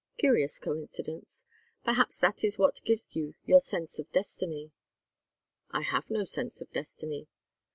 Curious 0.17 0.57
coincidence. 0.57 1.45
Perhaps 1.83 2.17
that 2.17 2.43
is 2.43 2.57
what 2.57 2.81
gives 2.83 3.15
you 3.15 3.35
your 3.45 3.59
sense 3.59 3.99
of 3.99 4.11
destiny." 4.11 4.71
"I 5.69 5.83
have 5.83 6.09
no 6.09 6.23
sense 6.23 6.59
of 6.59 6.71
destiny." 6.73 7.27